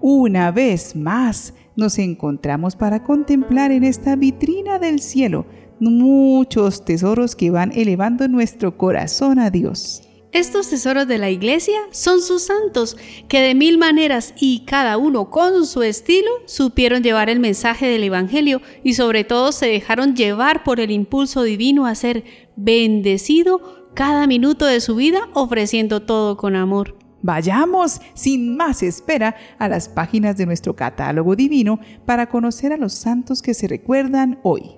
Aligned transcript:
Una 0.00 0.50
vez 0.50 0.96
más 0.96 1.52
nos 1.76 1.98
encontramos 1.98 2.74
para 2.74 3.04
contemplar 3.04 3.70
en 3.70 3.84
esta 3.84 4.16
vitrina 4.16 4.78
del 4.78 5.00
cielo 5.00 5.44
muchos 5.78 6.84
tesoros 6.84 7.36
que 7.36 7.50
van 7.50 7.72
elevando 7.72 8.26
nuestro 8.28 8.76
corazón 8.78 9.38
a 9.38 9.50
Dios. 9.50 10.02
Estos 10.32 10.70
tesoros 10.70 11.08
de 11.08 11.18
la 11.18 11.28
iglesia 11.28 11.80
son 11.90 12.22
sus 12.22 12.44
santos, 12.44 12.96
que 13.28 13.40
de 13.40 13.54
mil 13.54 13.78
maneras 13.78 14.32
y 14.38 14.60
cada 14.64 14.96
uno 14.96 15.28
con 15.28 15.66
su 15.66 15.82
estilo 15.82 16.30
supieron 16.46 17.02
llevar 17.02 17.28
el 17.28 17.40
mensaje 17.40 17.86
del 17.86 18.04
Evangelio 18.04 18.62
y 18.84 18.94
sobre 18.94 19.24
todo 19.24 19.50
se 19.50 19.66
dejaron 19.66 20.14
llevar 20.14 20.62
por 20.62 20.78
el 20.78 20.92
impulso 20.92 21.42
divino 21.42 21.84
a 21.84 21.94
ser 21.94 22.24
bendecido 22.54 23.88
cada 23.94 24.28
minuto 24.28 24.66
de 24.66 24.80
su 24.80 24.94
vida 24.94 25.28
ofreciendo 25.34 26.00
todo 26.00 26.36
con 26.36 26.54
amor. 26.54 26.99
Vayamos 27.22 28.00
sin 28.14 28.56
más 28.56 28.82
espera 28.82 29.36
a 29.58 29.68
las 29.68 29.88
páginas 29.88 30.36
de 30.36 30.46
nuestro 30.46 30.74
catálogo 30.74 31.36
divino 31.36 31.80
para 32.06 32.28
conocer 32.28 32.72
a 32.72 32.76
los 32.76 32.94
santos 32.94 33.42
que 33.42 33.54
se 33.54 33.68
recuerdan 33.68 34.38
hoy. 34.42 34.76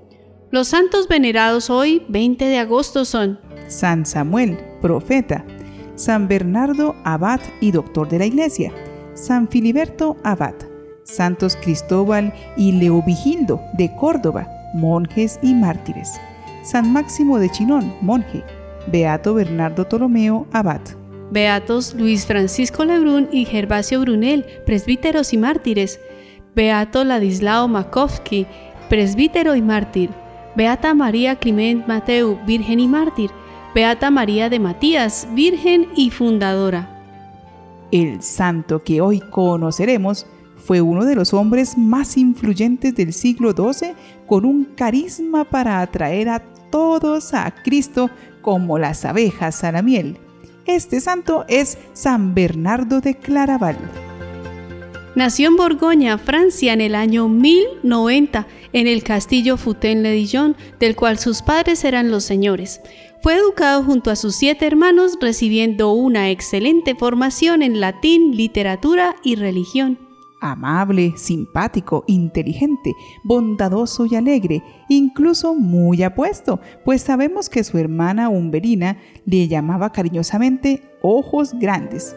Los 0.51 0.69
santos 0.69 1.09
venerados 1.09 1.71
hoy, 1.71 2.05
20 2.09 2.45
de 2.45 2.59
agosto, 2.59 3.05
son 3.05 3.41
San 3.69 4.05
Samuel, 4.05 4.59
profeta, 4.83 5.45
San 5.95 6.29
Bernardo, 6.29 6.95
abad 7.05 7.41
y 7.61 7.71
doctor 7.71 8.09
de 8.09 8.19
la 8.19 8.27
iglesia, 8.27 8.73
San 9.15 9.49
Filiberto, 9.49 10.17
abad, 10.25 10.55
Santos 11.05 11.57
Cristóbal 11.57 12.35
y 12.57 12.73
Leovigildo 12.73 13.63
de 13.79 13.95
Córdoba, 13.97 14.49
monjes 14.75 15.39
y 15.43 15.55
mártires, 15.55 16.21
San 16.63 16.93
Máximo 16.93 17.39
de 17.39 17.51
Chinón, 17.51 17.95
monje, 18.01 18.45
Beato 18.89 19.35
Bernardo 19.35 19.87
Ptolomeo, 19.89 20.47
abad. 20.53 20.81
Beatos 21.33 21.95
Luis 21.95 22.27
Francisco 22.27 22.85
Lebrun 22.85 23.27
y 23.33 23.47
Gervasio 23.47 24.03
Brunel, 24.03 24.45
presbíteros 24.67 25.33
y 25.33 25.39
mártires. 25.39 25.99
Beato 26.55 27.05
Ladislao 27.05 27.69
Makovsky, 27.69 28.47
presbítero 28.91 29.57
y 29.57 29.63
mártir. 29.63 30.11
Beata 30.57 30.93
María 30.93 31.37
Clement 31.37 31.87
Mateu, 31.87 32.39
virgen 32.47 32.81
y 32.81 32.87
mártir. 32.87 33.31
Beata 33.75 34.11
María 34.11 34.51
de 34.51 34.59
Matías, 34.59 35.27
virgen 35.33 35.89
y 35.97 36.11
fundadora. 36.11 37.03
El 37.91 38.23
santo 38.23 38.83
que 38.83 39.01
hoy 39.01 39.21
conoceremos 39.21 40.27
fue 40.59 40.83
uno 40.83 41.07
de 41.07 41.15
los 41.15 41.33
hombres 41.33 41.79
más 41.79 42.19
influyentes 42.19 42.95
del 42.95 43.15
siglo 43.15 43.53
XII 43.53 43.95
con 44.27 44.45
un 44.45 44.67
carisma 44.77 45.45
para 45.45 45.81
atraer 45.81 46.29
a 46.29 46.43
todos 46.71 47.33
a 47.33 47.51
Cristo 47.65 48.11
como 48.43 48.79
las 48.79 49.07
abejas 49.07 49.65
a 49.65 49.73
la 49.73 49.81
miel. 49.81 50.19
Este 50.67 51.01
santo 51.01 51.45
es 51.49 51.77
San 51.93 52.35
Bernardo 52.35 53.01
de 53.01 53.17
Claraval. 53.17 53.77
Nació 55.17 55.49
en 55.49 55.57
Borgoña, 55.57 56.19
Francia, 56.19 56.73
en 56.73 56.81
el 56.81 56.95
año 56.95 57.29
1090, 57.29 58.47
en 58.73 58.87
el 58.87 59.03
castillo 59.03 59.57
Foutain-le-Dijon, 59.57 60.57
del 60.79 60.95
cual 60.95 61.19
sus 61.19 61.43
padres 61.43 61.85
eran 61.85 62.11
los 62.11 62.25
señores. 62.25 62.81
Fue 63.23 63.35
educado 63.35 63.83
junto 63.83 64.11
a 64.11 64.17
sus 64.17 64.37
siete 64.37 64.67
hermanos, 64.67 65.19
recibiendo 65.21 65.93
una 65.93 66.31
excelente 66.31 66.95
formación 66.95 67.63
en 67.63 67.81
latín, 67.81 68.37
literatura 68.37 69.17
y 69.25 69.35
religión 69.35 70.12
amable, 70.43 71.15
simpático, 71.17 72.05
inteligente, 72.07 72.95
bondadoso 73.25 74.05
y 74.05 74.17
alegre, 74.17 74.63
incluso 74.89 75.55
muy 75.55 76.03
apuesto, 76.03 76.61
pues 76.85 77.01
sabemos 77.01 77.49
que 77.49 77.65
su 77.65 77.79
hermana 77.79 78.29
Umberina 78.29 78.99
le 79.25 79.49
llamaba 79.49 79.93
cariñosamente 79.93 80.83
ojos 81.01 81.55
grandes. 81.55 82.15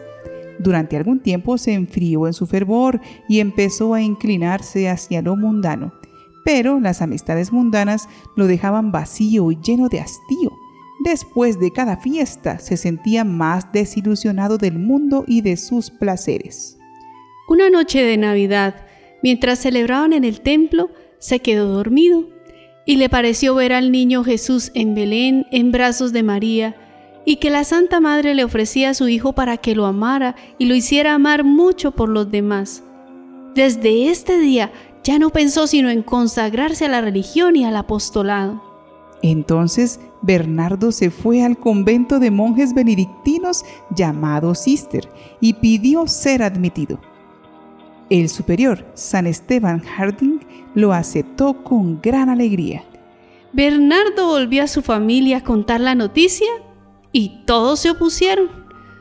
Durante 0.58 0.96
algún 0.96 1.20
tiempo 1.20 1.56
se 1.56 1.72
enfrió 1.72 2.26
en 2.26 2.32
su 2.32 2.46
fervor 2.46 3.00
y 3.28 3.40
empezó 3.40 3.94
a 3.94 4.02
inclinarse 4.02 4.88
hacia 4.88 5.22
lo 5.22 5.36
mundano, 5.36 5.92
pero 6.44 6.80
las 6.80 7.02
amistades 7.02 7.52
mundanas 7.52 8.08
lo 8.36 8.46
dejaban 8.46 8.90
vacío 8.92 9.50
y 9.50 9.58
lleno 9.62 9.88
de 9.88 10.00
hastío. 10.00 10.52
Después 11.04 11.60
de 11.60 11.72
cada 11.72 11.98
fiesta 11.98 12.58
se 12.58 12.76
sentía 12.76 13.24
más 13.24 13.70
desilusionado 13.72 14.58
del 14.58 14.78
mundo 14.78 15.24
y 15.26 15.42
de 15.42 15.56
sus 15.56 15.90
placeres. 15.90 16.78
Una 17.48 17.70
noche 17.70 18.02
de 18.02 18.16
Navidad, 18.16 18.74
mientras 19.22 19.60
celebraban 19.60 20.12
en 20.12 20.24
el 20.24 20.40
templo, 20.40 20.90
se 21.20 21.38
quedó 21.38 21.68
dormido 21.68 22.24
y 22.84 22.96
le 22.96 23.08
pareció 23.08 23.54
ver 23.54 23.72
al 23.72 23.92
niño 23.92 24.24
Jesús 24.24 24.72
en 24.74 24.96
Belén 24.96 25.46
en 25.52 25.70
brazos 25.70 26.12
de 26.12 26.24
María 26.24 26.74
y 27.24 27.36
que 27.36 27.50
la 27.50 27.62
Santa 27.62 28.00
Madre 28.00 28.34
le 28.34 28.42
ofrecía 28.42 28.90
a 28.90 28.94
su 28.94 29.08
hijo 29.08 29.32
para 29.32 29.58
que 29.58 29.76
lo 29.76 29.86
amara 29.86 30.34
y 30.58 30.66
lo 30.66 30.74
hiciera 30.74 31.14
amar 31.14 31.44
mucho 31.44 31.92
por 31.92 32.08
los 32.08 32.32
demás. 32.32 32.82
Desde 33.54 34.10
este 34.10 34.38
día 34.40 34.72
ya 35.04 35.20
no 35.20 35.30
pensó 35.30 35.68
sino 35.68 35.88
en 35.88 36.02
consagrarse 36.02 36.86
a 36.86 36.88
la 36.88 37.00
religión 37.00 37.54
y 37.54 37.64
al 37.64 37.76
apostolado. 37.76 38.60
Entonces 39.22 40.00
Bernardo 40.20 40.90
se 40.90 41.10
fue 41.10 41.44
al 41.44 41.56
convento 41.58 42.18
de 42.18 42.32
monjes 42.32 42.74
benedictinos 42.74 43.64
llamado 43.94 44.56
Sister 44.56 45.08
y 45.40 45.54
pidió 45.54 46.08
ser 46.08 46.42
admitido. 46.42 46.98
El 48.08 48.28
superior, 48.28 48.86
San 48.94 49.26
Esteban 49.26 49.80
Harding, 49.80 50.40
lo 50.74 50.92
aceptó 50.92 51.64
con 51.64 52.00
gran 52.00 52.28
alegría. 52.28 52.84
Bernardo 53.52 54.26
volvió 54.26 54.62
a 54.62 54.68
su 54.68 54.82
familia 54.82 55.38
a 55.38 55.44
contar 55.44 55.80
la 55.80 55.94
noticia 55.94 56.46
y 57.10 57.42
todos 57.46 57.80
se 57.80 57.90
opusieron. 57.90 58.48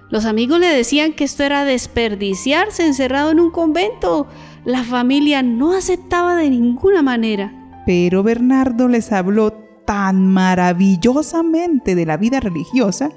Los 0.10 0.26
amigos 0.26 0.60
le 0.60 0.68
decían 0.68 1.14
que 1.14 1.24
esto 1.24 1.44
era 1.44 1.66
desperdiciarse 1.66 2.86
encerrado 2.86 3.32
en 3.32 3.40
un 3.40 3.52
convento. 3.52 4.28
La 4.64 4.84
familia 4.84 5.44
no 5.44 5.74
aceptaba 5.74 6.36
de 6.36 6.50
ninguna 6.50 7.02
manera. 7.02 7.84
Pero 7.86 8.24
Bernardo 8.24 8.88
les 8.88 9.12
habló 9.12 9.52
tan 9.86 10.28
maravillosamente 10.28 11.94
de 11.94 12.06
la 12.06 12.18
vida 12.18 12.40
religiosa 12.40 13.12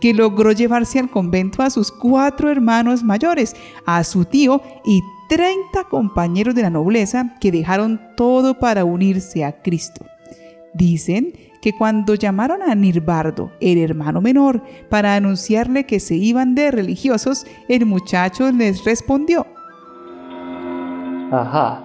que 0.00 0.14
logró 0.14 0.50
llevarse 0.52 0.98
al 0.98 1.10
convento 1.10 1.62
a 1.62 1.70
sus 1.70 1.92
cuatro 1.92 2.50
hermanos 2.50 3.04
mayores, 3.04 3.54
a 3.84 4.02
su 4.02 4.24
tío 4.24 4.62
y 4.84 5.02
30 5.30 5.84
compañeros 5.84 6.56
de 6.56 6.62
la 6.62 6.70
nobleza 6.70 7.36
que 7.40 7.52
dejaron 7.52 8.00
todo 8.16 8.58
para 8.58 8.84
unirse 8.84 9.44
a 9.44 9.62
Cristo. 9.62 10.04
Dicen 10.74 11.32
que 11.62 11.72
cuando 11.72 12.16
llamaron 12.16 12.62
a 12.62 12.74
Nirbardo, 12.74 13.52
el 13.60 13.78
hermano 13.78 14.20
menor, 14.20 14.60
para 14.88 15.14
anunciarle 15.14 15.86
que 15.86 16.00
se 16.00 16.16
iban 16.16 16.56
de 16.56 16.72
religiosos, 16.72 17.46
el 17.68 17.86
muchacho 17.86 18.50
les 18.50 18.84
respondió, 18.84 19.46
Ajá, 21.30 21.84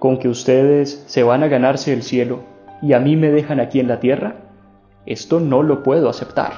con 0.00 0.18
que 0.18 0.28
ustedes 0.28 1.04
se 1.06 1.22
van 1.22 1.44
a 1.44 1.46
ganarse 1.46 1.92
el 1.92 2.02
cielo 2.02 2.40
y 2.82 2.92
a 2.94 2.98
mí 2.98 3.14
me 3.14 3.30
dejan 3.30 3.60
aquí 3.60 3.78
en 3.78 3.86
la 3.86 4.00
tierra, 4.00 4.34
esto 5.06 5.38
no 5.38 5.62
lo 5.62 5.84
puedo 5.84 6.08
aceptar. 6.08 6.54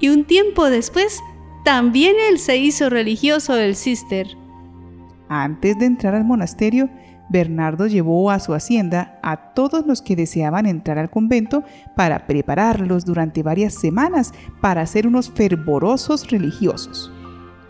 Y 0.00 0.10
un 0.10 0.24
tiempo 0.24 0.68
después 0.68 1.22
también 1.64 2.14
él 2.30 2.38
se 2.38 2.58
hizo 2.58 2.90
religioso 2.90 3.54
del 3.54 3.74
cister. 3.74 4.36
Antes 5.28 5.78
de 5.78 5.86
entrar 5.86 6.14
al 6.14 6.24
monasterio, 6.24 6.90
Bernardo 7.30 7.86
llevó 7.86 8.30
a 8.30 8.38
su 8.38 8.52
hacienda 8.52 9.18
a 9.22 9.54
todos 9.54 9.86
los 9.86 10.02
que 10.02 10.14
deseaban 10.14 10.66
entrar 10.66 10.98
al 10.98 11.10
convento 11.10 11.64
para 11.96 12.26
prepararlos 12.26 13.04
durante 13.04 13.42
varias 13.42 13.74
semanas 13.74 14.32
para 14.60 14.86
ser 14.86 15.06
unos 15.06 15.30
fervorosos 15.30 16.30
religiosos. 16.30 17.10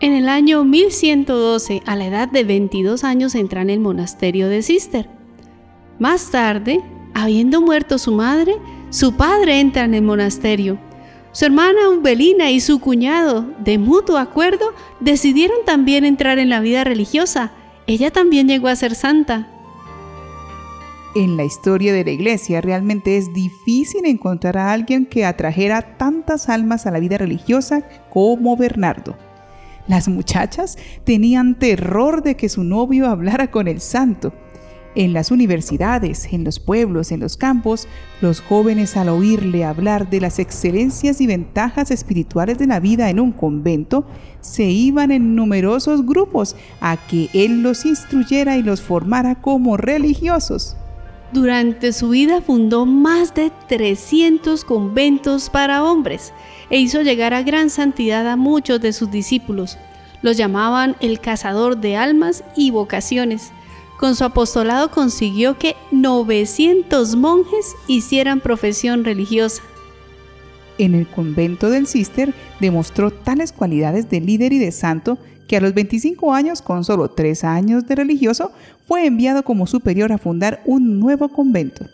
En 0.01 0.11
el 0.11 0.27
año 0.27 0.65
1112, 0.65 1.81
a 1.85 1.95
la 1.95 2.05
edad 2.05 2.29
de 2.29 2.43
22 2.43 3.05
años, 3.05 3.33
entra 3.33 3.61
en 3.61 3.69
el 3.69 3.79
monasterio 3.79 4.49
de 4.49 4.61
Cister. 4.61 5.09
Más 5.99 6.31
tarde, 6.31 6.81
habiendo 7.13 7.61
muerto 7.61 7.97
su 7.97 8.11
madre, 8.11 8.55
su 8.89 9.15
padre 9.15 9.61
entra 9.61 9.85
en 9.85 9.93
el 9.93 10.03
monasterio 10.03 10.77
su 11.35 11.43
hermana 11.43 11.89
Umbelina 11.89 12.49
y 12.49 12.61
su 12.61 12.79
cuñado, 12.79 13.45
de 13.59 13.77
mutuo 13.77 14.17
acuerdo, 14.17 14.73
decidieron 15.01 15.57
también 15.65 16.05
entrar 16.05 16.39
en 16.39 16.47
la 16.47 16.61
vida 16.61 16.85
religiosa. 16.85 17.51
Ella 17.87 18.09
también 18.09 18.47
llegó 18.47 18.69
a 18.69 18.75
ser 18.77 18.95
santa. 18.95 19.49
En 21.13 21.35
la 21.35 21.43
historia 21.43 21.91
de 21.91 22.05
la 22.05 22.11
iglesia 22.11 22.61
realmente 22.61 23.17
es 23.17 23.33
difícil 23.33 24.05
encontrar 24.05 24.57
a 24.57 24.71
alguien 24.71 25.05
que 25.05 25.25
atrajera 25.25 25.97
tantas 25.97 26.47
almas 26.47 26.85
a 26.85 26.91
la 26.91 26.99
vida 26.99 27.17
religiosa 27.17 27.85
como 28.09 28.55
Bernardo. 28.55 29.17
Las 29.89 30.07
muchachas 30.07 30.77
tenían 31.03 31.59
terror 31.59 32.23
de 32.23 32.37
que 32.37 32.47
su 32.47 32.63
novio 32.63 33.07
hablara 33.07 33.51
con 33.51 33.67
el 33.67 33.81
santo 33.81 34.31
en 34.95 35.13
las 35.13 35.31
universidades, 35.31 36.31
en 36.31 36.43
los 36.43 36.59
pueblos, 36.59 37.11
en 37.11 37.19
los 37.19 37.37
campos, 37.37 37.87
los 38.21 38.41
jóvenes 38.41 38.97
al 38.97 39.09
oírle 39.09 39.65
hablar 39.65 40.09
de 40.09 40.21
las 40.21 40.39
excelencias 40.39 41.21
y 41.21 41.27
ventajas 41.27 41.91
espirituales 41.91 42.57
de 42.57 42.67
la 42.67 42.79
vida 42.79 43.09
en 43.09 43.19
un 43.19 43.31
convento, 43.31 44.05
se 44.41 44.63
iban 44.63 45.11
en 45.11 45.35
numerosos 45.35 46.05
grupos 46.05 46.55
a 46.81 46.97
que 46.97 47.29
él 47.33 47.61
los 47.61 47.85
instruyera 47.85 48.57
y 48.57 48.63
los 48.63 48.81
formara 48.81 49.35
como 49.35 49.77
religiosos. 49.77 50.77
Durante 51.31 51.91
su 51.91 52.09
vida 52.09 52.41
fundó 52.41 52.85
más 52.85 53.33
de 53.33 53.51
300 53.67 54.63
conventos 54.63 55.49
para 55.49 55.83
hombres 55.83 56.31
e 56.69 56.79
hizo 56.79 57.01
llegar 57.01 57.33
a 57.33 57.43
gran 57.43 57.69
santidad 57.69 58.27
a 58.27 58.37
muchos 58.37 58.79
de 58.79 58.93
sus 58.93 59.11
discípulos. 59.11 59.77
Lo 60.21 60.31
llamaban 60.31 60.95
el 61.01 61.19
cazador 61.19 61.77
de 61.77 61.97
almas 61.97 62.43
y 62.55 62.71
vocaciones. 62.71 63.51
Con 63.99 64.15
su 64.15 64.23
apostolado 64.23 64.91
consiguió 64.91 65.57
que 65.57 65.75
900 65.91 67.15
monjes 67.15 67.75
hicieran 67.87 68.41
profesión 68.41 69.03
religiosa. 69.05 69.63
En 70.77 70.93
el 70.93 71.07
convento 71.07 71.69
del 71.69 71.87
Cister 71.87 72.33
demostró 72.59 73.11
tales 73.11 73.53
cualidades 73.53 74.09
de 74.09 74.19
líder 74.19 74.51
y 74.51 74.59
de 74.59 74.71
santo 74.71 75.17
que 75.47 75.55
a 75.55 75.61
los 75.61 75.73
25 75.73 76.33
años, 76.33 76.61
con 76.61 76.83
solo 76.83 77.09
3 77.09 77.43
años 77.45 77.87
de 77.87 77.95
religioso, 77.95 78.51
fue 78.87 79.05
enviado 79.05 79.43
como 79.43 79.67
superior 79.67 80.11
a 80.11 80.17
fundar 80.17 80.61
un 80.65 80.99
nuevo 80.99 81.29
convento. 81.29 81.85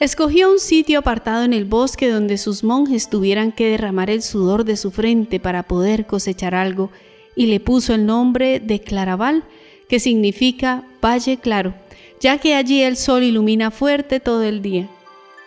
Escogió 0.00 0.50
un 0.50 0.58
sitio 0.58 0.98
apartado 0.98 1.44
en 1.44 1.52
el 1.52 1.64
bosque 1.64 2.10
donde 2.10 2.36
sus 2.36 2.64
monjes 2.64 3.08
tuvieran 3.08 3.52
que 3.52 3.70
derramar 3.70 4.10
el 4.10 4.22
sudor 4.22 4.64
de 4.64 4.76
su 4.76 4.90
frente 4.90 5.40
para 5.40 5.62
poder 5.62 6.06
cosechar 6.06 6.54
algo, 6.54 6.90
y 7.34 7.46
le 7.46 7.60
puso 7.60 7.94
el 7.94 8.06
nombre 8.06 8.60
de 8.60 8.80
Claraval, 8.80 9.44
que 9.88 10.00
significa 10.00 10.84
Valle 11.02 11.38
Claro, 11.38 11.74
ya 12.20 12.38
que 12.38 12.54
allí 12.54 12.82
el 12.82 12.96
sol 12.96 13.22
ilumina 13.22 13.70
fuerte 13.70 14.20
todo 14.20 14.42
el 14.42 14.62
día. 14.62 14.88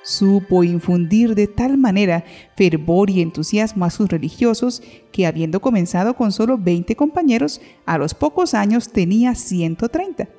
Supo 0.03 0.63
infundir 0.63 1.35
de 1.35 1.47
tal 1.47 1.77
manera 1.77 2.23
fervor 2.55 3.09
y 3.09 3.21
entusiasmo 3.21 3.85
a 3.85 3.89
sus 3.89 4.09
religiosos 4.09 4.81
que 5.11 5.27
habiendo 5.27 5.59
comenzado 5.59 6.15
con 6.15 6.31
solo 6.31 6.57
20 6.57 6.95
compañeros, 6.95 7.61
a 7.85 7.97
los 7.97 8.13
pocos 8.13 8.53
años 8.53 8.89
tenía 8.89 9.35
130. 9.35 10.29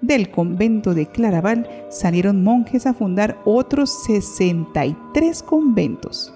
Del 0.00 0.30
convento 0.30 0.92
de 0.92 1.06
Claraval 1.06 1.86
salieron 1.88 2.42
monjes 2.42 2.86
a 2.86 2.92
fundar 2.92 3.40
otros 3.46 4.04
63 4.04 5.42
conventos. 5.42 6.34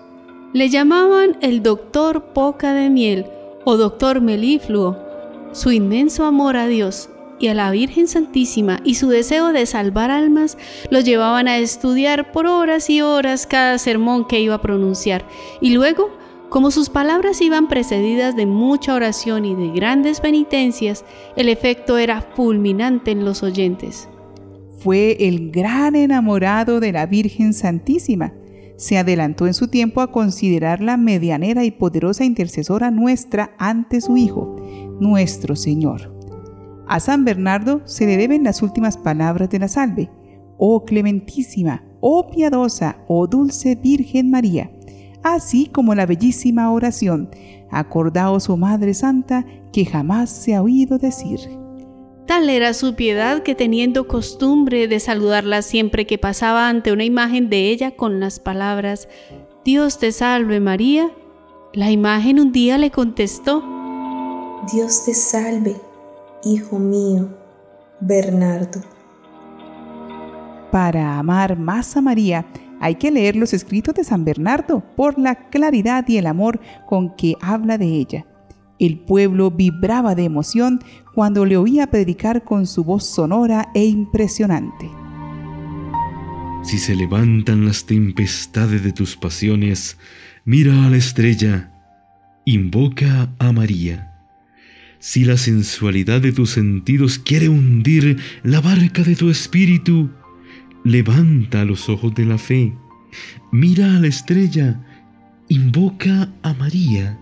Le 0.54 0.70
llamaban 0.70 1.36
el 1.42 1.62
doctor 1.62 2.32
Poca 2.32 2.72
de 2.72 2.88
Miel 2.88 3.26
o 3.66 3.76
doctor 3.76 4.22
Melifluo. 4.22 5.07
Su 5.52 5.72
inmenso 5.72 6.24
amor 6.24 6.56
a 6.56 6.66
Dios 6.66 7.08
y 7.38 7.48
a 7.48 7.54
la 7.54 7.70
Virgen 7.70 8.08
Santísima 8.08 8.80
y 8.84 8.94
su 8.94 9.08
deseo 9.08 9.52
de 9.52 9.66
salvar 9.66 10.10
almas 10.10 10.58
los 10.90 11.04
llevaban 11.04 11.48
a 11.48 11.58
estudiar 11.58 12.32
por 12.32 12.46
horas 12.46 12.90
y 12.90 13.00
horas 13.00 13.46
cada 13.46 13.78
sermón 13.78 14.26
que 14.26 14.40
iba 14.40 14.54
a 14.54 14.60
pronunciar. 14.60 15.26
Y 15.60 15.70
luego, 15.70 16.10
como 16.48 16.70
sus 16.70 16.90
palabras 16.90 17.40
iban 17.40 17.68
precedidas 17.68 18.36
de 18.36 18.46
mucha 18.46 18.94
oración 18.94 19.44
y 19.44 19.54
de 19.54 19.68
grandes 19.68 20.20
penitencias, 20.20 21.04
el 21.36 21.48
efecto 21.48 21.98
era 21.98 22.22
fulminante 22.22 23.10
en 23.10 23.24
los 23.24 23.42
oyentes. 23.42 24.08
Fue 24.78 25.16
el 25.20 25.50
gran 25.50 25.96
enamorado 25.96 26.78
de 26.80 26.92
la 26.92 27.06
Virgen 27.06 27.52
Santísima. 27.52 28.32
Se 28.78 28.96
adelantó 28.96 29.48
en 29.48 29.54
su 29.54 29.66
tiempo 29.66 30.00
a 30.00 30.12
considerarla 30.12 30.96
medianera 30.96 31.64
y 31.64 31.72
poderosa 31.72 32.24
intercesora 32.24 32.92
nuestra 32.92 33.50
ante 33.58 34.00
su 34.00 34.16
Hijo, 34.16 34.54
nuestro 35.00 35.56
Señor. 35.56 36.16
A 36.86 37.00
San 37.00 37.24
Bernardo 37.24 37.82
se 37.86 38.06
le 38.06 38.16
deben 38.16 38.44
las 38.44 38.62
últimas 38.62 38.96
palabras 38.96 39.50
de 39.50 39.58
la 39.58 39.66
salve. 39.66 40.10
Oh 40.58 40.84
clementísima, 40.84 41.82
oh 42.00 42.30
piadosa, 42.30 42.98
oh 43.08 43.26
dulce 43.26 43.74
Virgen 43.74 44.30
María, 44.30 44.70
así 45.24 45.66
como 45.66 45.96
la 45.96 46.06
bellísima 46.06 46.70
oración, 46.70 47.30
acordaos, 47.72 48.48
oh 48.48 48.56
Madre 48.56 48.94
Santa, 48.94 49.44
que 49.72 49.86
jamás 49.86 50.30
se 50.30 50.54
ha 50.54 50.62
oído 50.62 50.98
decir. 50.98 51.40
Tal 52.28 52.50
era 52.50 52.74
su 52.74 52.94
piedad 52.94 53.42
que 53.42 53.54
teniendo 53.54 54.06
costumbre 54.06 54.86
de 54.86 55.00
saludarla 55.00 55.62
siempre 55.62 56.06
que 56.06 56.18
pasaba 56.18 56.68
ante 56.68 56.92
una 56.92 57.04
imagen 57.04 57.48
de 57.48 57.70
ella 57.70 57.92
con 57.96 58.20
las 58.20 58.38
palabras, 58.38 59.08
Dios 59.64 59.98
te 59.98 60.12
salve 60.12 60.60
María, 60.60 61.10
la 61.72 61.90
imagen 61.90 62.38
un 62.38 62.52
día 62.52 62.76
le 62.76 62.90
contestó, 62.90 63.62
Dios 64.70 65.06
te 65.06 65.14
salve 65.14 65.74
hijo 66.44 66.78
mío, 66.78 67.30
Bernardo. 67.98 68.82
Para 70.70 71.18
amar 71.18 71.58
más 71.58 71.96
a 71.96 72.02
María, 72.02 72.44
hay 72.78 72.96
que 72.96 73.10
leer 73.10 73.36
los 73.36 73.54
escritos 73.54 73.94
de 73.94 74.04
San 74.04 74.26
Bernardo 74.26 74.82
por 74.96 75.18
la 75.18 75.48
claridad 75.48 76.04
y 76.06 76.18
el 76.18 76.26
amor 76.26 76.60
con 76.86 77.16
que 77.16 77.36
habla 77.40 77.78
de 77.78 77.86
ella. 77.86 78.26
El 78.78 78.98
pueblo 78.98 79.50
vibraba 79.50 80.14
de 80.14 80.24
emoción 80.24 80.80
cuando 81.14 81.44
le 81.44 81.56
oía 81.56 81.88
predicar 81.88 82.44
con 82.44 82.66
su 82.66 82.84
voz 82.84 83.04
sonora 83.04 83.70
e 83.74 83.84
impresionante. 83.84 84.88
Si 86.62 86.78
se 86.78 86.94
levantan 86.94 87.64
las 87.64 87.86
tempestades 87.86 88.82
de 88.84 88.92
tus 88.92 89.16
pasiones, 89.16 89.96
mira 90.44 90.86
a 90.86 90.90
la 90.90 90.96
estrella, 90.96 91.72
invoca 92.44 93.32
a 93.38 93.52
María. 93.52 94.12
Si 94.98 95.24
la 95.24 95.36
sensualidad 95.36 96.20
de 96.20 96.32
tus 96.32 96.50
sentidos 96.50 97.18
quiere 97.18 97.48
hundir 97.48 98.18
la 98.42 98.60
barca 98.60 99.02
de 99.02 99.16
tu 99.16 99.30
espíritu, 99.30 100.10
levanta 100.84 101.64
los 101.64 101.88
ojos 101.88 102.14
de 102.14 102.24
la 102.24 102.38
fe, 102.38 102.74
mira 103.52 103.96
a 103.96 104.00
la 104.00 104.08
estrella, 104.08 104.80
invoca 105.48 106.32
a 106.42 106.52
María. 106.54 107.18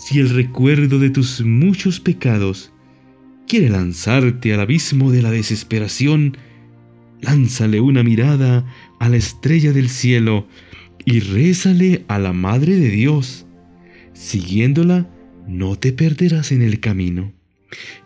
Si 0.00 0.18
el 0.18 0.30
recuerdo 0.30 0.98
de 0.98 1.10
tus 1.10 1.42
muchos 1.42 2.00
pecados 2.00 2.72
quiere 3.46 3.68
lanzarte 3.68 4.54
al 4.54 4.60
abismo 4.60 5.12
de 5.12 5.20
la 5.20 5.30
desesperación, 5.30 6.38
lánzale 7.20 7.82
una 7.82 8.02
mirada 8.02 8.64
a 8.98 9.10
la 9.10 9.18
estrella 9.18 9.72
del 9.72 9.90
cielo 9.90 10.48
y 11.04 11.20
rézale 11.20 12.06
a 12.08 12.18
la 12.18 12.32
Madre 12.32 12.76
de 12.76 12.88
Dios. 12.88 13.46
Siguiéndola, 14.14 15.06
no 15.46 15.76
te 15.76 15.92
perderás 15.92 16.50
en 16.50 16.62
el 16.62 16.80
camino. 16.80 17.34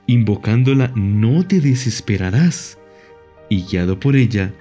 Invocándola 0.08 0.92
no 0.96 1.46
te 1.46 1.60
desesperarás 1.60 2.76
y 3.48 3.62
guiado 3.62 4.00
por 4.00 4.16
ella, 4.16 4.52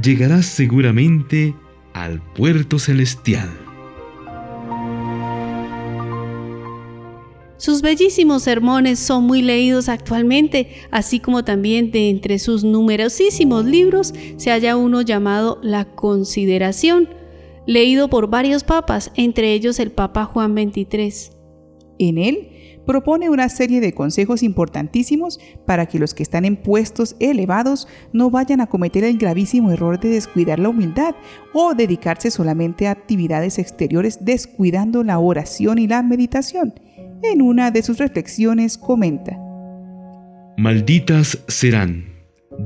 llegarás 0.00 0.46
seguramente 0.46 1.56
al 1.92 2.22
puerto 2.34 2.78
celestial. 2.78 3.67
Sus 7.58 7.82
bellísimos 7.82 8.44
sermones 8.44 9.00
son 9.00 9.24
muy 9.24 9.42
leídos 9.42 9.88
actualmente, 9.88 10.68
así 10.92 11.18
como 11.18 11.44
también 11.44 11.90
de 11.90 12.08
entre 12.08 12.38
sus 12.38 12.62
numerosísimos 12.62 13.64
libros 13.64 14.14
se 14.36 14.50
halla 14.50 14.76
uno 14.76 15.02
llamado 15.02 15.58
La 15.60 15.84
Consideración, 15.84 17.08
leído 17.66 18.08
por 18.08 18.30
varios 18.30 18.62
papas, 18.62 19.10
entre 19.16 19.52
ellos 19.54 19.80
el 19.80 19.90
Papa 19.90 20.24
Juan 20.24 20.54
XXIII. 20.54 21.32
En 21.98 22.18
él 22.18 22.48
propone 22.86 23.28
una 23.28 23.48
serie 23.48 23.80
de 23.80 23.92
consejos 23.92 24.44
importantísimos 24.44 25.40
para 25.66 25.86
que 25.86 25.98
los 25.98 26.14
que 26.14 26.22
están 26.22 26.44
en 26.44 26.56
puestos 26.56 27.16
elevados 27.18 27.88
no 28.12 28.30
vayan 28.30 28.60
a 28.60 28.68
cometer 28.68 29.02
el 29.02 29.18
gravísimo 29.18 29.72
error 29.72 29.98
de 29.98 30.10
descuidar 30.10 30.60
la 30.60 30.68
humildad 30.68 31.16
o 31.52 31.74
dedicarse 31.74 32.30
solamente 32.30 32.86
a 32.86 32.92
actividades 32.92 33.58
exteriores 33.58 34.24
descuidando 34.24 35.02
la 35.02 35.18
oración 35.18 35.78
y 35.78 35.88
la 35.88 36.04
meditación. 36.04 36.72
En 37.22 37.42
una 37.42 37.70
de 37.70 37.82
sus 37.82 37.98
reflexiones 37.98 38.78
comenta, 38.78 39.38
Malditas 40.56 41.38
serán 41.48 42.06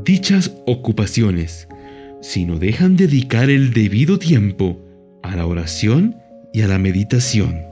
dichas 0.05 0.53
ocupaciones 0.67 1.69
si 2.21 2.45
no 2.45 2.59
dejan 2.59 2.97
dedicar 2.97 3.51
el 3.51 3.73
debido 3.73 4.19
tiempo 4.19 4.79
a 5.23 5.37
la 5.37 5.47
oración 5.47 6.17
y 6.53 6.63
a 6.63 6.69
la 6.69 6.79
meditación. 6.79 7.63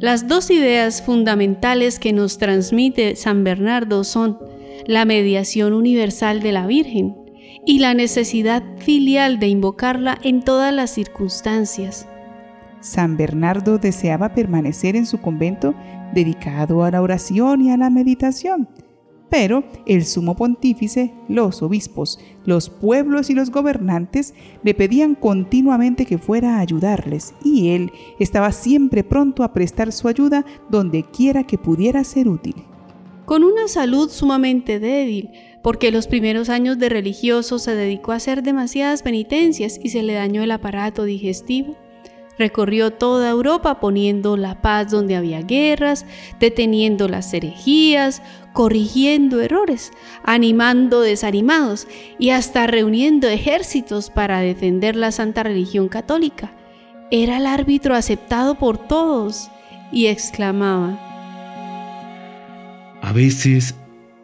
Las 0.00 0.26
dos 0.26 0.50
ideas 0.50 1.02
fundamentales 1.02 1.98
que 1.98 2.12
nos 2.12 2.38
transmite 2.38 3.16
San 3.16 3.44
Bernardo 3.44 4.02
son 4.02 4.38
la 4.86 5.04
mediación 5.04 5.72
universal 5.72 6.40
de 6.40 6.52
la 6.52 6.66
Virgen 6.66 7.16
y 7.66 7.80
la 7.80 7.94
necesidad 7.94 8.62
filial 8.78 9.38
de 9.38 9.48
invocarla 9.48 10.18
en 10.22 10.42
todas 10.42 10.72
las 10.72 10.90
circunstancias. 10.90 12.08
San 12.80 13.16
Bernardo 13.16 13.78
deseaba 13.78 14.34
permanecer 14.34 14.96
en 14.96 15.06
su 15.06 15.20
convento 15.20 15.74
dedicado 16.14 16.82
a 16.82 16.90
la 16.90 17.02
oración 17.02 17.62
y 17.62 17.70
a 17.70 17.76
la 17.76 17.90
meditación 17.90 18.68
pero 19.30 19.62
el 19.86 20.04
sumo 20.04 20.36
pontífice, 20.36 21.14
los 21.28 21.62
obispos, 21.62 22.18
los 22.44 22.68
pueblos 22.68 23.30
y 23.30 23.34
los 23.34 23.50
gobernantes 23.50 24.34
le 24.62 24.74
pedían 24.74 25.14
continuamente 25.14 26.04
que 26.04 26.18
fuera 26.18 26.56
a 26.56 26.60
ayudarles, 26.60 27.32
y 27.42 27.70
él 27.70 27.92
estaba 28.18 28.52
siempre 28.52 29.04
pronto 29.04 29.44
a 29.44 29.52
prestar 29.52 29.92
su 29.92 30.08
ayuda 30.08 30.44
donde 30.68 31.04
quiera 31.04 31.44
que 31.44 31.56
pudiera 31.56 32.02
ser 32.04 32.28
útil. 32.28 32.56
Con 33.24 33.44
una 33.44 33.68
salud 33.68 34.10
sumamente 34.10 34.80
débil, 34.80 35.30
porque 35.62 35.92
los 35.92 36.08
primeros 36.08 36.48
años 36.48 36.78
de 36.78 36.88
religioso 36.88 37.60
se 37.60 37.76
dedicó 37.76 38.10
a 38.10 38.16
hacer 38.16 38.42
demasiadas 38.42 39.04
penitencias 39.04 39.78
y 39.80 39.90
se 39.90 40.02
le 40.02 40.14
dañó 40.14 40.42
el 40.42 40.50
aparato 40.50 41.04
digestivo, 41.04 41.76
Recorrió 42.40 42.90
toda 42.90 43.28
Europa 43.28 43.80
poniendo 43.80 44.38
la 44.38 44.62
paz 44.62 44.90
donde 44.90 45.14
había 45.14 45.42
guerras, 45.42 46.06
deteniendo 46.38 47.06
las 47.06 47.34
herejías, 47.34 48.22
corrigiendo 48.54 49.42
errores, 49.42 49.92
animando 50.24 51.02
desanimados 51.02 51.86
y 52.18 52.30
hasta 52.30 52.66
reuniendo 52.66 53.28
ejércitos 53.28 54.08
para 54.08 54.40
defender 54.40 54.96
la 54.96 55.12
santa 55.12 55.42
religión 55.42 55.88
católica. 55.88 56.50
Era 57.10 57.36
el 57.36 57.44
árbitro 57.44 57.94
aceptado 57.94 58.54
por 58.54 58.78
todos. 58.78 59.50
y 59.92 60.06
exclamaba, 60.06 60.98
A 63.02 63.12
veces 63.12 63.74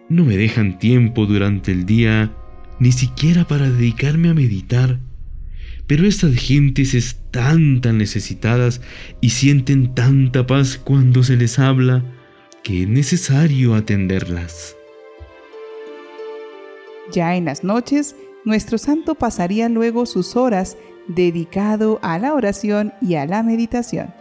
no 0.09 0.25
me 0.25 0.39
dejan 0.39 0.79
tiempo 0.79 1.27
durante 1.27 1.71
el 1.71 1.85
día 1.85 2.33
ni 2.79 2.93
siquiera 2.93 3.45
para 3.47 3.69
dedicarme 3.69 4.31
a 4.31 4.35
meditar, 4.35 5.01
pero 5.87 6.07
estas 6.07 6.35
gentes 6.35 6.95
están 6.95 7.81
tan 7.81 7.99
necesitadas 7.99 8.81
y 9.21 9.31
sienten 9.31 9.95
tanta 9.95 10.47
paz 10.47 10.81
cuando 10.83 11.23
se 11.23 11.37
les 11.37 11.59
habla 11.59 12.05
que 12.63 12.83
es 12.83 12.89
necesario 12.89 13.75
atenderlas. 13.75 14.77
Ya 17.13 17.37
en 17.37 17.45
las 17.45 17.63
noches, 17.63 18.17
nuestro 18.45 18.79
santo 18.79 19.15
pasaría 19.15 19.69
luego 19.69 20.07
sus 20.07 20.35
horas 20.35 20.77
dedicado 21.07 22.01
a 22.03 22.19
la 22.19 22.35
oración 22.35 22.93
y 23.01 23.15
a 23.15 23.27
la 23.27 23.45
meditación. 23.45 24.13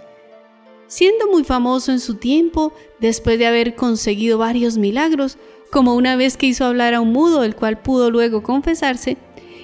Siendo 0.88 1.28
muy 1.32 1.44
famoso 1.44 1.92
en 1.92 2.00
su 2.00 2.16
tiempo, 2.16 2.72
después 3.00 3.40
de 3.40 3.48
haber 3.48 3.74
conseguido 3.74 4.38
varios 4.38 4.78
milagros, 4.78 5.40
como 5.72 5.96
una 5.96 6.16
vez 6.16 6.38
que 6.38 6.46
hizo 6.46 6.66
hablar 6.66 6.94
a 6.94 7.02
un 7.02 7.12
mudo, 7.12 7.44
el 7.44 7.56
cual 7.56 7.82
pudo 7.82 8.12
luego 8.12 8.44
confesarse, 8.44 9.18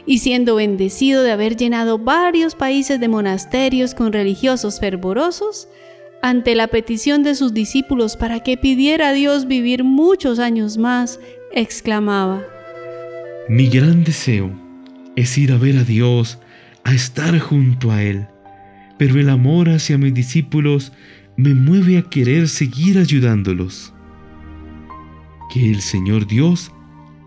y 0.05 0.19
siendo 0.19 0.55
bendecido 0.55 1.23
de 1.23 1.31
haber 1.31 1.55
llenado 1.55 1.97
varios 1.97 2.55
países 2.55 2.99
de 2.99 3.07
monasterios 3.07 3.93
con 3.93 4.13
religiosos 4.13 4.79
fervorosos, 4.79 5.67
ante 6.21 6.55
la 6.55 6.67
petición 6.67 7.23
de 7.23 7.35
sus 7.35 7.53
discípulos 7.53 8.15
para 8.15 8.41
que 8.41 8.57
pidiera 8.57 9.09
a 9.09 9.13
Dios 9.13 9.47
vivir 9.47 9.83
muchos 9.83 10.39
años 10.39 10.77
más, 10.77 11.19
exclamaba, 11.53 12.43
Mi 13.49 13.67
gran 13.67 14.03
deseo 14.03 14.51
es 15.15 15.37
ir 15.37 15.51
a 15.51 15.57
ver 15.57 15.77
a 15.77 15.83
Dios, 15.83 16.39
a 16.83 16.93
estar 16.93 17.37
junto 17.39 17.91
a 17.91 18.03
Él, 18.03 18.27
pero 18.97 19.19
el 19.19 19.29
amor 19.29 19.69
hacia 19.69 19.97
mis 19.97 20.13
discípulos 20.13 20.91
me 21.37 21.53
mueve 21.53 21.97
a 21.97 22.03
querer 22.03 22.47
seguir 22.47 22.97
ayudándolos. 22.97 23.93
Que 25.53 25.71
el 25.71 25.81
Señor 25.81 26.27
Dios 26.27 26.71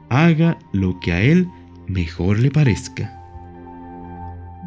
haga 0.09 0.59
lo 0.73 0.99
que 1.01 1.13
a 1.13 1.21
Él 1.21 1.49
mejor 1.87 2.39
le 2.39 2.51
parezca. 2.51 3.21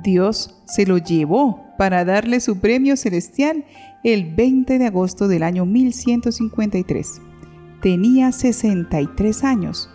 Dios 0.03 0.61
se 0.65 0.85
lo 0.85 0.97
llevó 0.97 1.63
para 1.77 2.05
darle 2.05 2.39
su 2.39 2.59
premio 2.59 2.97
celestial 2.97 3.65
el 4.03 4.33
20 4.35 4.79
de 4.79 4.85
agosto 4.85 5.27
del 5.27 5.43
año 5.43 5.65
1153. 5.65 7.21
Tenía 7.81 8.31
63 8.31 9.43
años. 9.43 9.89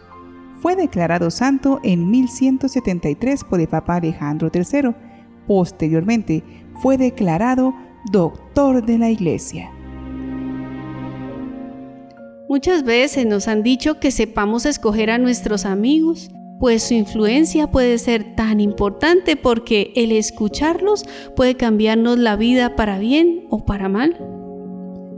Fue 0.61 0.77
declarado 0.77 1.31
santo 1.31 1.81
en 1.83 2.11
1173 2.11 3.45
por 3.45 3.61
el 3.61 3.69
Papa 3.69 3.97
Alejandro 3.97 4.51
III. 4.53 4.95
Posteriormente 5.47 6.45
fue 6.81 6.97
declarado 6.97 7.75
doctor 8.13 8.85
de 8.85 8.99
la 8.99 9.11
Iglesia. 9.11 9.71
Muchas 12.49 12.85
veces 12.85 13.27
nos 13.27 13.49
han 13.49 13.63
dicho 13.63 13.99
que 13.99 14.11
sepamos 14.11 14.67
escoger 14.67 15.11
a 15.11 15.19
nuestros 15.19 15.65
amigos, 15.65 16.31
pues 16.63 16.85
su 16.85 16.95
influencia 16.95 17.73
puede 17.73 17.99
ser 17.99 18.37
tan 18.37 18.61
importante 18.61 19.35
porque 19.35 19.93
el 19.97 20.13
escucharlos 20.13 21.05
puede 21.35 21.57
cambiarnos 21.57 22.19
la 22.19 22.37
vida 22.37 22.77
para 22.77 23.01
bien 23.01 23.49
o 23.51 23.65
para 23.65 23.89
mal. 23.89 24.17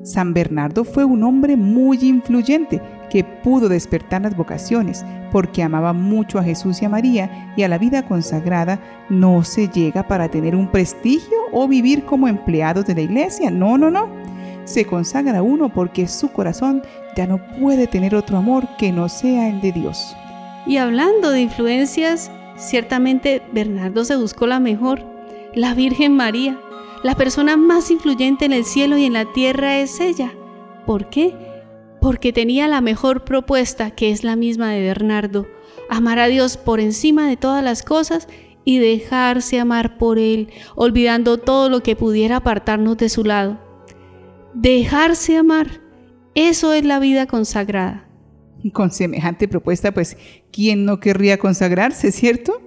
San 0.05 0.33
Bernardo 0.33 0.85
fue 0.85 1.05
un 1.05 1.23
hombre 1.23 1.59
muy 1.59 1.99
influyente 2.01 2.81
que 3.11 3.25
pudo 3.25 3.69
despertar 3.69 4.23
las 4.23 4.35
vocaciones 4.35 5.05
porque 5.31 5.63
amaba 5.63 5.93
mucho 5.93 6.39
a 6.39 6.43
Jesús 6.43 6.81
y 6.81 6.87
a 6.87 6.89
María 6.89 7.53
y 7.59 7.63
a 7.63 7.69
la 7.69 7.77
vida 7.77 8.09
consagrada 8.09 8.81
no 9.11 9.45
se 9.45 9.69
llega 9.69 10.09
para 10.09 10.31
tener 10.31 10.57
un 10.57 10.69
prestigio 10.69 11.37
o 11.53 11.69
vivir 11.69 12.07
como 12.07 12.27
empleados 12.27 12.87
de 12.87 12.95
la 12.95 13.03
iglesia. 13.03 13.51
No, 13.51 13.77
no, 13.77 13.91
no. 13.91 14.09
Se 14.65 14.87
consagra 14.87 15.43
uno 15.43 15.71
porque 15.71 16.09
su 16.09 16.33
corazón 16.33 16.81
ya 17.15 17.27
no 17.27 17.39
puede 17.61 17.87
tener 17.87 18.15
otro 18.15 18.39
amor 18.39 18.67
que 18.79 18.93
no 18.93 19.11
sea 19.11 19.51
el 19.51 19.61
de 19.61 19.73
Dios. 19.73 20.17
Y 20.67 20.79
hablando 20.79 21.31
de 21.31 21.43
influencias, 21.43 22.31
ciertamente 22.57 23.43
Bernardo 23.53 24.05
se 24.05 24.17
buscó 24.17 24.47
la 24.47 24.61
mejor, 24.61 25.05
la 25.55 25.75
Virgen 25.75 26.17
María. 26.17 26.59
La 27.03 27.15
persona 27.15 27.57
más 27.57 27.91
influyente 27.91 28.47
en 28.47 28.53
el 28.53 28.65
cielo 28.65 28.97
y 28.97 29.05
en 29.05 29.13
la 29.13 29.31
tierra 29.33 29.77
es 29.79 30.01
ella. 30.01 30.33
¿Por 30.87 31.11
qué? 31.11 31.35
Porque 32.01 32.33
tenía 32.33 32.67
la 32.67 32.81
mejor 32.81 33.25
propuesta, 33.25 33.91
que 33.91 34.11
es 34.11 34.25
la 34.25 34.37
misma 34.37 34.71
de 34.71 34.81
Bernardo, 34.81 35.47
amar 35.91 36.19
a 36.19 36.29
Dios 36.29 36.57
por 36.57 36.81
encima 36.81 37.29
de 37.29 37.37
todas 37.37 37.63
las 37.63 37.83
cosas 37.83 38.27
y 38.65 38.79
dejarse 38.79 39.61
amar 39.61 39.99
por 39.99 40.19
Él, 40.19 40.49
olvidando 40.75 41.37
todo 41.37 41.69
lo 41.69 41.83
que 41.83 41.97
pudiera 41.97 42.37
apartarnos 42.37 42.97
de 42.97 43.11
su 43.11 43.23
lado. 43.23 43.59
Dejarse 44.55 45.37
amar, 45.37 45.83
eso 46.35 46.73
es 46.73 46.85
la 46.85 46.99
vida 47.01 47.27
consagrada. 47.27 48.09
Con 48.73 48.91
semejante 48.91 49.49
propuesta, 49.49 49.93
pues, 49.93 50.17
¿quién 50.53 50.85
no 50.85 51.01
querría 51.01 51.39
consagrarse, 51.39 52.13
cierto? 52.13 52.63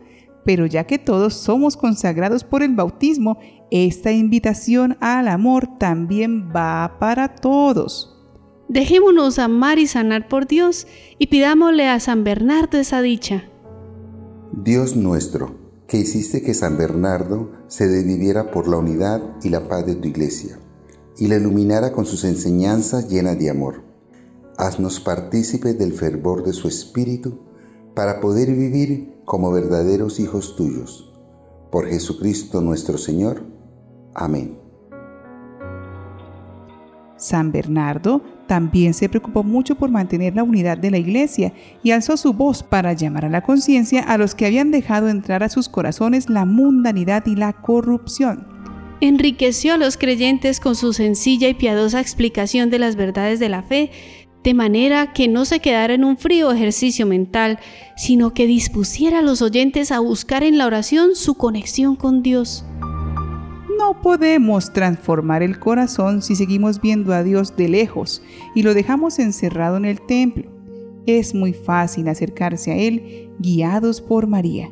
Pero 0.45 0.65
ya 0.65 0.85
que 0.85 0.99
todos 0.99 1.33
somos 1.33 1.75
consagrados 1.75 2.43
por 2.43 2.63
el 2.63 2.75
bautismo, 2.75 3.39
esta 3.71 4.11
invitación 4.11 4.97
al 5.01 5.27
amor 5.27 5.77
también 5.77 6.49
va 6.55 6.97
para 6.99 7.35
todos. 7.35 8.13
Dejémonos 8.69 9.39
amar 9.39 9.79
y 9.79 9.87
sanar 9.87 10.27
por 10.27 10.47
Dios 10.47 10.87
y 11.17 11.27
pidámosle 11.27 11.87
a 11.87 11.99
San 11.99 12.23
Bernardo 12.23 12.77
esa 12.77 13.01
dicha. 13.01 13.49
Dios 14.51 14.95
nuestro, 14.95 15.55
que 15.87 15.97
hiciste 15.97 16.41
que 16.41 16.53
San 16.53 16.77
Bernardo 16.77 17.51
se 17.67 17.87
desviviera 17.87 18.51
por 18.51 18.67
la 18.67 18.77
unidad 18.77 19.21
y 19.41 19.49
la 19.49 19.67
paz 19.67 19.85
de 19.85 19.95
tu 19.95 20.07
iglesia, 20.07 20.59
y 21.17 21.27
la 21.27 21.37
iluminara 21.37 21.93
con 21.93 22.05
sus 22.05 22.25
enseñanzas 22.25 23.09
llenas 23.09 23.39
de 23.39 23.49
amor. 23.49 23.86
Haznos 24.57 24.99
partícipes 24.99 25.77
del 25.77 25.93
fervor 25.93 26.43
de 26.43 26.53
su 26.53 26.67
espíritu, 26.67 27.39
para 27.93 28.19
poder 28.19 28.51
vivir 28.51 29.21
como 29.25 29.51
verdaderos 29.51 30.19
hijos 30.19 30.55
tuyos. 30.55 31.11
Por 31.71 31.87
Jesucristo 31.87 32.61
nuestro 32.61 32.97
Señor. 32.97 33.43
Amén. 34.13 34.59
San 37.17 37.51
Bernardo 37.51 38.21
también 38.47 38.93
se 38.93 39.09
preocupó 39.09 39.43
mucho 39.43 39.75
por 39.75 39.89
mantener 39.89 40.35
la 40.35 40.43
unidad 40.43 40.77
de 40.77 40.91
la 40.91 40.97
iglesia 40.97 41.53
y 41.83 41.91
alzó 41.91 42.15
su 42.15 42.33
voz 42.33 42.63
para 42.63 42.93
llamar 42.93 43.25
a 43.25 43.29
la 43.29 43.41
conciencia 43.41 44.01
a 44.01 44.17
los 44.17 44.35
que 44.35 44.45
habían 44.45 44.71
dejado 44.71 45.09
entrar 45.09 45.43
a 45.43 45.49
sus 45.49 45.67
corazones 45.69 46.29
la 46.29 46.45
mundanidad 46.45 47.25
y 47.25 47.35
la 47.35 47.53
corrupción. 47.53 48.47
Enriqueció 49.01 49.73
a 49.73 49.77
los 49.77 49.97
creyentes 49.97 50.59
con 50.59 50.75
su 50.75 50.93
sencilla 50.93 51.49
y 51.49 51.53
piadosa 51.53 51.99
explicación 51.99 52.69
de 52.69 52.79
las 52.79 52.95
verdades 52.95 53.39
de 53.39 53.49
la 53.49 53.61
fe, 53.61 53.91
de 54.43 54.53
manera 54.53 55.13
que 55.13 55.27
no 55.27 55.45
se 55.45 55.59
quedara 55.59 55.93
en 55.93 56.03
un 56.03 56.17
frío 56.17 56.51
ejercicio 56.51 57.05
mental, 57.05 57.59
sino 57.95 58.33
que 58.33 58.47
dispusiera 58.47 59.19
a 59.19 59.21
los 59.21 59.41
oyentes 59.41 59.91
a 59.91 59.99
buscar 59.99 60.43
en 60.43 60.57
la 60.57 60.65
oración 60.65 61.15
su 61.15 61.35
conexión 61.35 61.95
con 61.95 62.23
Dios. 62.23 62.65
No 63.77 64.01
podemos 64.01 64.73
transformar 64.73 65.43
el 65.43 65.59
corazón 65.59 66.21
si 66.21 66.35
seguimos 66.35 66.81
viendo 66.81 67.13
a 67.13 67.23
Dios 67.23 67.55
de 67.55 67.69
lejos 67.69 68.21
y 68.55 68.63
lo 68.63 68.73
dejamos 68.73 69.19
encerrado 69.19 69.77
en 69.77 69.85
el 69.85 70.01
templo. 70.01 70.49
Es 71.05 71.35
muy 71.35 71.53
fácil 71.53 72.07
acercarse 72.07 72.71
a 72.71 72.75
Él 72.75 73.29
guiados 73.39 74.01
por 74.01 74.27
María. 74.27 74.71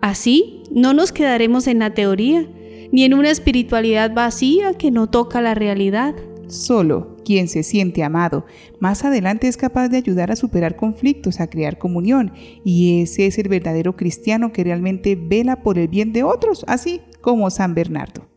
Así, 0.00 0.62
no 0.70 0.94
nos 0.94 1.12
quedaremos 1.12 1.66
en 1.66 1.78
la 1.78 1.94
teoría, 1.94 2.48
ni 2.92 3.04
en 3.04 3.14
una 3.14 3.30
espiritualidad 3.30 4.12
vacía 4.14 4.74
que 4.74 4.90
no 4.90 5.08
toca 5.08 5.40
la 5.40 5.54
realidad. 5.54 6.14
Solo 6.46 7.15
quien 7.26 7.48
se 7.48 7.64
siente 7.64 8.04
amado 8.04 8.46
más 8.78 9.04
adelante 9.04 9.48
es 9.48 9.56
capaz 9.56 9.88
de 9.88 9.96
ayudar 9.96 10.30
a 10.30 10.36
superar 10.36 10.76
conflictos, 10.76 11.40
a 11.40 11.50
crear 11.50 11.76
comunión, 11.76 12.32
y 12.64 13.02
ese 13.02 13.26
es 13.26 13.36
el 13.38 13.48
verdadero 13.48 13.96
cristiano 13.96 14.52
que 14.52 14.62
realmente 14.62 15.18
vela 15.20 15.62
por 15.62 15.76
el 15.76 15.88
bien 15.88 16.12
de 16.12 16.22
otros, 16.22 16.64
así 16.68 17.02
como 17.20 17.50
San 17.50 17.74
Bernardo. 17.74 18.28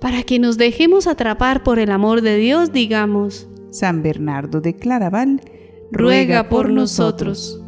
Para 0.00 0.24
que 0.24 0.40
nos 0.40 0.58
dejemos 0.58 1.06
atrapar 1.06 1.62
por 1.62 1.78
el 1.78 1.92
amor 1.92 2.20
de 2.20 2.36
Dios, 2.36 2.72
digamos, 2.72 3.48
San 3.70 4.02
Bernardo 4.02 4.60
de 4.60 4.74
Claraval, 4.74 5.40
ruega 5.92 6.48
por 6.48 6.70
nosotros. 6.70 7.63